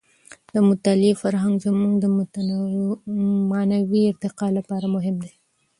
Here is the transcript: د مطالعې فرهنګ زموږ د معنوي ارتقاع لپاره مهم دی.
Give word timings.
د 0.53 0.55
مطالعې 0.69 1.13
فرهنګ 1.21 1.55
زموږ 1.65 1.93
د 1.99 2.05
معنوي 3.51 4.01
ارتقاع 4.11 4.49
لپاره 4.57 4.85
مهم 4.95 5.15
دی. 5.23 5.33